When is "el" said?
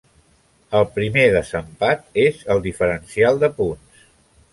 0.77-0.85, 2.55-2.63